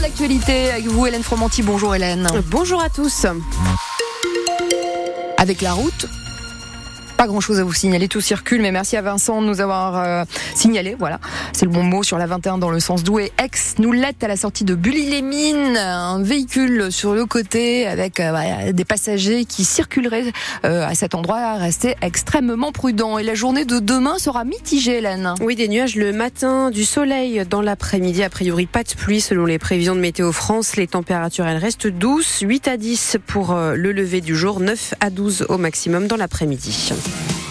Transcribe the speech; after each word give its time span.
de 0.00 0.04
l'actualité 0.04 0.70
avec 0.70 0.86
vous, 0.86 1.06
Hélène 1.06 1.22
Fromanti. 1.22 1.62
Bonjour 1.62 1.94
Hélène. 1.94 2.26
Bonjour 2.46 2.82
à 2.82 2.88
tous. 2.88 3.26
Avec 5.36 5.60
la 5.60 5.74
route, 5.74 6.06
pas 7.20 7.26
grand 7.26 7.42
chose 7.42 7.60
à 7.60 7.64
vous 7.64 7.74
signaler, 7.74 8.08
tout 8.08 8.22
circule, 8.22 8.62
mais 8.62 8.72
merci 8.72 8.96
à 8.96 9.02
Vincent 9.02 9.42
de 9.42 9.46
nous 9.46 9.60
avoir 9.60 9.98
euh, 9.98 10.24
signalé, 10.54 10.96
voilà, 10.98 11.20
c'est 11.52 11.66
le 11.66 11.70
bon 11.70 11.82
mot 11.82 12.02
sur 12.02 12.16
la 12.16 12.24
21 12.26 12.56
dans 12.56 12.70
le 12.70 12.80
sens 12.80 13.04
doué. 13.04 13.30
Ex 13.36 13.74
nous 13.78 13.92
l'aide 13.92 14.16
à 14.22 14.26
la 14.26 14.38
sortie 14.38 14.64
de 14.64 14.74
Bully-les-Mines, 14.74 15.76
un 15.76 16.22
véhicule 16.22 16.90
sur 16.90 17.12
le 17.12 17.26
côté 17.26 17.86
avec 17.86 18.20
euh, 18.20 18.72
des 18.72 18.86
passagers 18.86 19.44
qui 19.44 19.64
circuleraient 19.64 20.32
euh, 20.64 20.88
à 20.88 20.94
cet 20.94 21.14
endroit, 21.14 21.56
rester 21.56 21.94
extrêmement 22.00 22.72
prudent. 22.72 23.18
Et 23.18 23.22
la 23.22 23.34
journée 23.34 23.66
de 23.66 23.80
demain 23.80 24.16
sera 24.16 24.44
mitigée, 24.44 24.96
Hélène. 24.96 25.34
Oui, 25.42 25.56
des 25.56 25.68
nuages 25.68 25.96
le 25.96 26.14
matin, 26.14 26.70
du 26.70 26.86
soleil 26.86 27.44
dans 27.44 27.60
l'après-midi, 27.60 28.22
a 28.22 28.30
priori 28.30 28.64
pas 28.64 28.82
de 28.82 28.94
pluie 28.94 29.20
selon 29.20 29.44
les 29.44 29.58
prévisions 29.58 29.94
de 29.94 30.00
Météo 30.00 30.32
France. 30.32 30.76
Les 30.76 30.86
températures, 30.86 31.46
elles 31.46 31.58
restent 31.58 31.86
douces, 31.86 32.40
8 32.40 32.66
à 32.66 32.78
10 32.78 33.18
pour 33.26 33.54
le 33.54 33.92
lever 33.92 34.22
du 34.22 34.34
jour, 34.34 34.58
9 34.58 34.94
à 35.00 35.10
12 35.10 35.44
au 35.50 35.58
maximum 35.58 36.06
dans 36.06 36.16
l'après-midi. 36.16 36.94
Bye. 37.10 37.49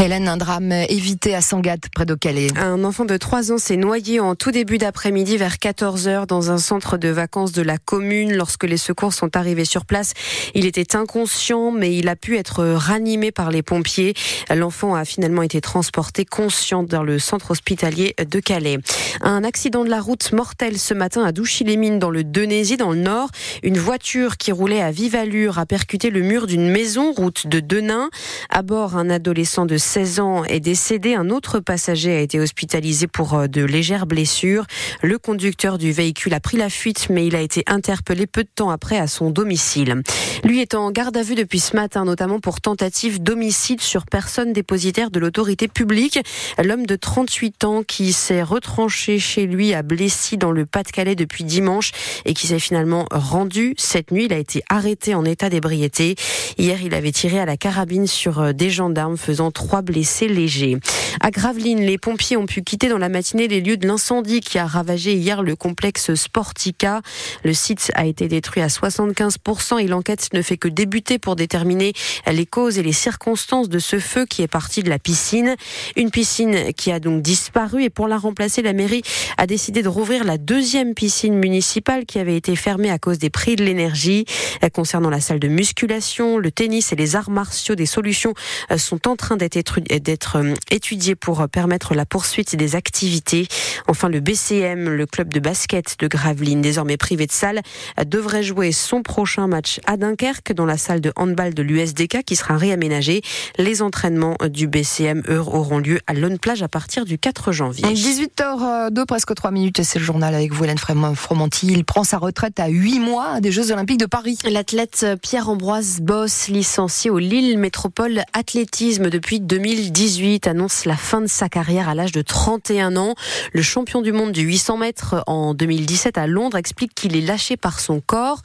Hélène, 0.00 0.28
un 0.28 0.36
drame 0.36 0.70
évité 0.70 1.34
à 1.34 1.40
Sangatte, 1.40 1.88
près 1.92 2.06
de 2.06 2.14
Calais. 2.14 2.56
Un 2.56 2.84
enfant 2.84 3.04
de 3.04 3.16
3 3.16 3.50
ans 3.50 3.58
s'est 3.58 3.76
noyé 3.76 4.20
en 4.20 4.36
tout 4.36 4.52
début 4.52 4.78
d'après-midi 4.78 5.36
vers 5.36 5.56
14h 5.56 6.26
dans 6.26 6.52
un 6.52 6.58
centre 6.58 6.98
de 6.98 7.08
vacances 7.08 7.50
de 7.50 7.62
la 7.62 7.78
commune. 7.78 8.32
Lorsque 8.32 8.62
les 8.62 8.76
secours 8.76 9.12
sont 9.12 9.36
arrivés 9.36 9.64
sur 9.64 9.84
place, 9.84 10.12
il 10.54 10.66
était 10.66 10.94
inconscient, 10.94 11.72
mais 11.72 11.96
il 11.96 12.06
a 12.06 12.14
pu 12.14 12.36
être 12.36 12.64
ranimé 12.64 13.32
par 13.32 13.50
les 13.50 13.62
pompiers. 13.62 14.14
L'enfant 14.54 14.94
a 14.94 15.04
finalement 15.04 15.42
été 15.42 15.60
transporté 15.60 16.24
conscient 16.24 16.84
dans 16.84 17.02
le 17.02 17.18
centre 17.18 17.50
hospitalier 17.50 18.14
de 18.18 18.38
Calais. 18.38 18.78
Un 19.20 19.42
accident 19.42 19.84
de 19.84 19.90
la 19.90 20.00
route 20.00 20.32
mortel 20.32 20.78
ce 20.78 20.94
matin 20.94 21.24
à 21.24 21.32
Douchy-les-Mines 21.32 21.98
dans 21.98 22.10
le 22.10 22.22
Denésy, 22.22 22.76
dans 22.76 22.92
le 22.92 23.00
nord. 23.00 23.30
Une 23.64 23.78
voiture 23.78 24.36
qui 24.36 24.52
roulait 24.52 24.80
à 24.80 24.92
vive 24.92 25.16
allure 25.16 25.58
a 25.58 25.66
percuté 25.66 26.10
le 26.10 26.20
mur 26.20 26.46
d'une 26.46 26.70
maison, 26.70 27.12
route 27.12 27.48
de 27.48 27.58
Denain. 27.58 28.10
À 28.48 28.62
bord, 28.62 28.96
un 28.96 29.10
adolescent 29.10 29.66
de 29.66 29.76
16 29.88 30.20
ans 30.20 30.44
est 30.44 30.60
décédé. 30.60 31.14
Un 31.14 31.30
autre 31.30 31.60
passager 31.60 32.14
a 32.14 32.20
été 32.20 32.38
hospitalisé 32.38 33.06
pour 33.06 33.32
euh, 33.32 33.46
de 33.46 33.64
légères 33.64 34.04
blessures. 34.04 34.66
Le 35.02 35.16
conducteur 35.16 35.78
du 35.78 35.92
véhicule 35.92 36.34
a 36.34 36.40
pris 36.40 36.58
la 36.58 36.68
fuite, 36.68 37.06
mais 37.08 37.26
il 37.26 37.34
a 37.34 37.40
été 37.40 37.62
interpellé 37.66 38.26
peu 38.26 38.42
de 38.42 38.50
temps 38.54 38.68
après 38.68 38.98
à 38.98 39.06
son 39.06 39.30
domicile. 39.30 40.02
Lui 40.44 40.60
est 40.60 40.74
en 40.74 40.90
garde 40.90 41.16
à 41.16 41.22
vue 41.22 41.36
depuis 41.36 41.58
ce 41.58 41.74
matin, 41.74 42.04
notamment 42.04 42.38
pour 42.38 42.60
tentative 42.60 43.22
d'homicide 43.22 43.80
sur 43.80 44.04
personne 44.04 44.52
dépositaire 44.52 45.10
de 45.10 45.18
l'autorité 45.18 45.68
publique. 45.68 46.18
L'homme 46.62 46.84
de 46.84 46.94
38 46.94 47.64
ans 47.64 47.82
qui 47.82 48.12
s'est 48.12 48.42
retranché 48.42 49.18
chez 49.18 49.46
lui 49.46 49.72
à 49.72 49.80
Blessy 49.80 50.36
dans 50.36 50.52
le 50.52 50.66
Pas-de-Calais 50.66 51.14
depuis 51.14 51.44
dimanche 51.44 51.92
et 52.26 52.34
qui 52.34 52.46
s'est 52.46 52.58
finalement 52.58 53.06
rendu 53.10 53.72
cette 53.78 54.10
nuit. 54.10 54.26
Il 54.26 54.34
a 54.34 54.38
été 54.38 54.62
arrêté 54.68 55.14
en 55.14 55.24
état 55.24 55.48
d'ébriété. 55.48 56.14
Hier, 56.58 56.82
il 56.82 56.92
avait 56.92 57.12
tiré 57.12 57.40
à 57.40 57.46
la 57.46 57.56
carabine 57.56 58.06
sur 58.06 58.40
euh, 58.40 58.52
des 58.52 58.68
gendarmes 58.68 59.16
faisant 59.16 59.50
trois 59.50 59.77
blessés 59.82 60.28
légers. 60.28 60.78
À 61.20 61.30
Gravelines, 61.30 61.80
les 61.80 61.98
pompiers 61.98 62.36
ont 62.36 62.46
pu 62.46 62.62
quitter 62.62 62.88
dans 62.88 62.98
la 62.98 63.08
matinée 63.08 63.48
les 63.48 63.60
lieux 63.60 63.76
de 63.76 63.86
l'incendie 63.86 64.40
qui 64.40 64.58
a 64.58 64.66
ravagé 64.66 65.14
hier 65.14 65.42
le 65.42 65.56
complexe 65.56 66.14
Sportica. 66.14 67.02
Le 67.44 67.52
site 67.52 67.90
a 67.94 68.06
été 68.06 68.28
détruit 68.28 68.62
à 68.62 68.68
75% 68.68 69.80
et 69.82 69.86
l'enquête 69.88 70.28
ne 70.32 70.42
fait 70.42 70.56
que 70.56 70.68
débuter 70.68 71.18
pour 71.18 71.36
déterminer 71.36 71.92
les 72.30 72.46
causes 72.46 72.78
et 72.78 72.82
les 72.82 72.92
circonstances 72.92 73.68
de 73.68 73.78
ce 73.78 73.98
feu 73.98 74.26
qui 74.26 74.42
est 74.42 74.48
parti 74.48 74.82
de 74.82 74.90
la 74.90 74.98
piscine. 74.98 75.56
Une 75.96 76.10
piscine 76.10 76.72
qui 76.74 76.92
a 76.92 77.00
donc 77.00 77.22
disparu 77.22 77.84
et 77.84 77.90
pour 77.90 78.08
la 78.08 78.18
remplacer, 78.18 78.62
la 78.62 78.72
mairie 78.72 79.02
a 79.36 79.46
décidé 79.46 79.82
de 79.82 79.88
rouvrir 79.88 80.24
la 80.24 80.38
deuxième 80.38 80.94
piscine 80.94 81.34
municipale 81.34 82.06
qui 82.06 82.18
avait 82.18 82.36
été 82.36 82.54
fermée 82.56 82.90
à 82.90 82.98
cause 82.98 83.18
des 83.18 83.30
prix 83.30 83.56
de 83.56 83.64
l'énergie. 83.64 84.24
Concernant 84.72 85.10
la 85.10 85.20
salle 85.20 85.40
de 85.40 85.48
musculation, 85.48 86.38
le 86.38 86.50
tennis 86.50 86.92
et 86.92 86.96
les 86.96 87.16
arts 87.16 87.30
martiaux, 87.30 87.74
des 87.74 87.86
solutions 87.86 88.34
sont 88.76 89.08
en 89.08 89.16
train 89.16 89.36
d'être 89.36 89.56
d'être 89.76 90.36
euh, 90.36 90.54
étudié 90.70 91.14
pour 91.14 91.40
euh, 91.40 91.46
permettre 91.46 91.94
la 91.94 92.06
poursuite 92.06 92.56
des 92.56 92.76
activités. 92.76 93.46
Enfin, 93.86 94.08
le 94.08 94.20
BCM, 94.20 94.88
le 94.88 95.06
club 95.06 95.32
de 95.32 95.40
basket 95.40 95.96
de 95.98 96.08
Gravelines, 96.08 96.60
désormais 96.60 96.96
privé 96.96 97.26
de 97.26 97.32
salle, 97.32 97.60
devrait 98.06 98.42
jouer 98.42 98.72
son 98.72 99.02
prochain 99.02 99.46
match 99.46 99.80
à 99.86 99.96
Dunkerque 99.96 100.52
dans 100.52 100.66
la 100.66 100.78
salle 100.78 101.00
de 101.00 101.12
handball 101.16 101.54
de 101.54 101.62
l'USDK 101.62 102.24
qui 102.24 102.36
sera 102.36 102.56
réaménagée. 102.56 103.22
Les 103.58 103.82
entraînements 103.82 104.36
du 104.48 104.66
BCM 104.66 105.22
auront 105.28 105.78
lieu 105.78 106.00
à 106.06 106.14
Lone 106.14 106.38
Plage 106.38 106.62
à 106.62 106.68
partir 106.68 107.04
du 107.04 107.18
4 107.18 107.52
janvier. 107.52 107.84
18h02, 107.86 109.06
presque 109.06 109.34
3 109.34 109.50
minutes, 109.50 109.80
et 109.80 109.84
c'est 109.84 109.98
le 109.98 110.04
journal 110.04 110.34
avec 110.34 110.52
vous, 110.52 110.64
Hélène 110.64 110.78
Fromanti. 110.78 111.66
Il 111.68 111.84
prend 111.84 112.04
sa 112.04 112.18
retraite 112.18 112.58
à 112.60 112.68
8 112.68 113.00
mois 113.00 113.40
des 113.40 113.52
Jeux 113.52 113.72
Olympiques 113.72 114.00
de 114.00 114.06
Paris. 114.06 114.38
L'athlète 114.48 115.06
Pierre-Ambroise 115.22 116.00
Boss, 116.00 116.48
licencié 116.48 117.10
au 117.10 117.18
Lille 117.18 117.58
Métropole 117.58 118.22
Athlétisme 118.32 119.10
depuis 119.10 119.40
2000 119.40 119.57
2018 119.58 120.46
annonce 120.46 120.84
la 120.84 120.94
fin 120.94 121.20
de 121.20 121.26
sa 121.26 121.48
carrière 121.48 121.88
à 121.88 121.96
l'âge 121.96 122.12
de 122.12 122.22
31 122.22 122.96
ans. 122.96 123.16
Le 123.52 123.60
champion 123.60 124.02
du 124.02 124.12
monde 124.12 124.30
du 124.30 124.42
800 124.42 124.76
mètres 124.76 125.24
en 125.26 125.52
2017 125.52 126.16
à 126.16 126.28
Londres 126.28 126.56
explique 126.56 126.94
qu'il 126.94 127.16
est 127.16 127.20
lâché 127.20 127.56
par 127.56 127.80
son 127.80 128.00
corps. 128.00 128.42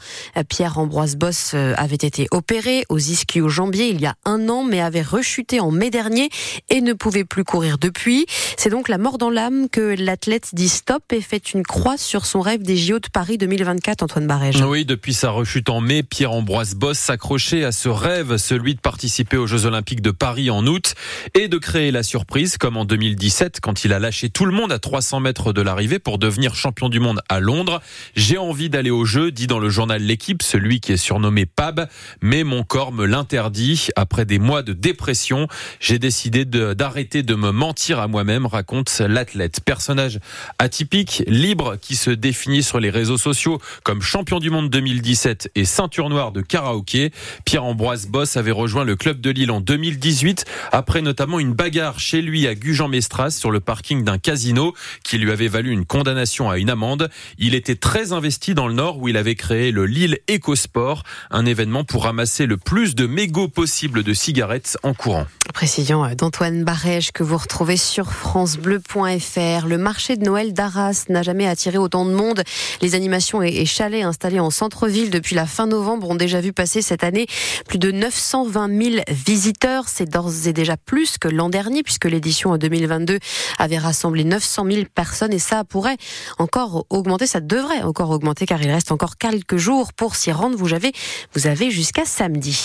Pierre-Ambroise 0.49 1.15
Boss 1.15 1.51
euh, 1.53 1.75
avait 1.77 1.97
été 1.97 2.27
opéré 2.31 2.83
aux 2.89 2.97
ischio-jambiers 2.97 3.89
il 3.89 4.01
y 4.01 4.07
a 4.07 4.15
un 4.25 4.49
an, 4.49 4.63
mais 4.63 4.81
avait 4.81 5.03
rechuté 5.03 5.59
en 5.59 5.69
mai 5.69 5.91
dernier 5.91 6.29
et 6.71 6.81
ne 6.81 6.93
pouvait 6.93 7.25
plus 7.25 7.43
courir 7.43 7.77
depuis. 7.77 8.25
C'est 8.57 8.71
donc 8.71 8.89
la 8.89 8.97
mort 8.97 9.19
dans 9.19 9.29
l'âme 9.29 9.69
que 9.69 9.95
l'athlète 9.95 10.49
dit 10.53 10.67
stop 10.67 11.03
et 11.11 11.21
fait 11.21 11.53
une 11.53 11.61
croix 11.61 11.97
sur 11.97 12.25
son 12.25 12.41
rêve 12.41 12.63
des 12.63 12.75
JO 12.75 12.97
de 12.97 13.09
Paris 13.13 13.37
2024, 13.37 14.01
Antoine 14.01 14.25
Barège. 14.25 14.63
Oui, 14.63 14.83
depuis 14.83 15.13
sa 15.13 15.29
rechute 15.29 15.69
en 15.69 15.79
mai, 15.79 16.01
Pierre-Ambroise 16.01 16.73
Boss 16.73 16.97
s'accrochait 16.97 17.63
à 17.63 17.71
ce 17.71 17.89
rêve, 17.89 18.37
celui 18.37 18.73
de 18.73 18.79
participer 18.79 19.37
aux 19.37 19.45
Jeux 19.45 19.67
Olympiques 19.67 20.01
de 20.01 20.09
Paris 20.09 20.49
en 20.49 20.65
août 20.65 20.95
et 21.33 21.47
de 21.47 21.57
créer 21.57 21.91
la 21.91 22.03
surprise 22.03 22.57
comme 22.57 22.77
en 22.77 22.85
2017 22.85 23.59
quand 23.61 23.85
il 23.85 23.93
a 23.93 23.99
lâché 23.99 24.29
tout 24.29 24.45
le 24.45 24.51
monde 24.51 24.71
à 24.71 24.79
300 24.79 25.19
mètres 25.19 25.53
de 25.53 25.61
l'arrivée 25.61 25.99
pour 25.99 26.17
devenir 26.17 26.55
champion 26.55 26.89
du 26.89 26.99
monde 26.99 27.21
à 27.29 27.39
Londres. 27.39 27.81
J'ai 28.15 28.37
envie 28.37 28.69
d'aller 28.69 28.91
au 28.91 29.05
jeu, 29.05 29.31
dit 29.31 29.47
dans 29.47 29.59
le 29.59 29.69
journal 29.69 30.01
L'équipe, 30.01 30.41
celui 30.41 30.79
qui 30.79 30.93
est 30.93 30.97
surnommé 30.97 31.45
Pab, 31.45 31.87
mais 32.21 32.43
mon 32.43 32.63
corps 32.63 32.91
me 32.91 33.05
l'interdit. 33.05 33.87
Après 33.95 34.25
des 34.25 34.39
mois 34.39 34.63
de 34.63 34.73
dépression, 34.73 35.47
j'ai 35.79 35.99
décidé 35.99 36.45
d'arrêter 36.45 37.23
de, 37.23 37.35
me 37.35 37.51
mentir 37.51 37.99
à 37.99 38.07
moi-même, 38.07 38.45
raconte 38.45 38.99
l'athlète. 38.99 39.61
Personnage 39.65 40.19
atypique, 40.59 41.23
libre, 41.27 41.77
qui 41.81 41.95
se 41.95 42.11
définit 42.11 42.63
sur 42.63 42.79
les 42.79 42.89
réseaux 42.89 43.17
sociaux 43.17 43.59
comme 43.83 44.01
champion 44.01 44.39
du 44.39 44.49
monde 44.49 44.69
2017 44.69 45.51
et 45.55 45.65
ceinture 45.65 46.09
noire 46.09 46.31
de 46.31 46.41
karaoké. 46.41 47.11
Pierre-Ambroise 47.45 48.07
Boss 48.07 48.37
avait 48.37 48.51
rejoint 48.51 48.83
le 48.83 48.95
club 48.95 49.21
de 49.21 49.29
Lille 49.29 49.51
en 49.51 49.61
2018 49.61 50.45
après 50.71 50.92
notamment 51.01 51.39
une 51.39 51.53
bagarre 51.53 51.99
chez 51.99 52.21
lui 52.21 52.47
à 52.47 52.55
Gujan-Mestras 52.55 53.31
sur 53.31 53.51
le 53.51 53.59
parking 53.59 54.03
d'un 54.03 54.17
casino 54.17 54.73
qui 55.03 55.17
lui 55.17 55.31
avait 55.31 55.47
valu 55.47 55.71
une 55.71 55.85
condamnation 55.85 56.49
à 56.49 56.57
une 56.57 56.69
amende. 56.69 57.09
Il 57.37 57.55
était 57.55 57.75
très 57.75 58.11
investi 58.11 58.53
dans 58.53 58.67
le 58.67 58.73
Nord 58.73 58.99
où 58.99 59.07
il 59.07 59.17
avait 59.17 59.35
créé 59.35 59.71
le 59.71 59.85
Lille 59.85 60.19
EcoSport, 60.29 61.03
un 61.31 61.45
événement 61.45 61.83
pour 61.83 62.03
ramasser 62.03 62.45
le 62.45 62.57
plus 62.57 62.95
de 62.95 63.07
mégots 63.07 63.47
possible 63.47 64.03
de 64.03 64.13
cigarettes 64.13 64.77
en 64.83 64.93
courant. 64.93 65.25
Précision 65.53 66.07
d'Antoine 66.15 66.63
Barège 66.63 67.11
que 67.11 67.23
vous 67.23 67.37
retrouvez 67.37 67.77
sur 67.77 68.11
francebleu.fr. 68.11 69.67
Le 69.67 69.77
marché 69.77 70.17
de 70.17 70.23
Noël 70.23 70.53
d'Arras 70.53 71.05
n'a 71.09 71.21
jamais 71.21 71.47
attiré 71.47 71.77
autant 71.77 72.05
de 72.05 72.11
monde. 72.11 72.43
Les 72.81 72.95
animations 72.95 73.41
et 73.41 73.65
chalets 73.65 74.03
installés 74.03 74.39
en 74.39 74.49
centre-ville 74.49 75.09
depuis 75.09 75.35
la 75.35 75.45
fin 75.45 75.67
novembre 75.67 76.09
ont 76.09 76.15
déjà 76.15 76.41
vu 76.41 76.53
passer 76.53 76.81
cette 76.81 77.03
année 77.03 77.27
plus 77.67 77.77
de 77.77 77.91
920 77.91 78.81
000 78.81 79.03
visiteurs. 79.09 79.85
C'est 79.87 80.09
d'ores 80.09 80.47
et 80.47 80.53
déjà 80.53 80.77
plus 80.85 81.17
que 81.17 81.27
l'an 81.27 81.49
dernier 81.49 81.83
puisque 81.83 82.05
l'édition 82.05 82.55
2022 82.57 83.19
avait 83.57 83.77
rassemblé 83.77 84.23
900 84.23 84.65
000 84.69 84.83
personnes 84.93 85.33
et 85.33 85.39
ça 85.39 85.63
pourrait 85.63 85.97
encore 86.37 86.85
augmenter, 86.89 87.27
ça 87.27 87.39
devrait 87.39 87.81
encore 87.81 88.09
augmenter 88.11 88.45
car 88.45 88.61
il 88.61 88.71
reste 88.71 88.91
encore 88.91 89.17
quelques 89.17 89.57
jours 89.57 89.93
pour 89.93 90.15
s'y 90.15 90.31
rendre. 90.31 90.57
Vous 90.57 90.73
avez, 90.73 90.91
vous 91.33 91.47
avez 91.47 91.71
jusqu'à 91.71 92.05
samedi. 92.05 92.57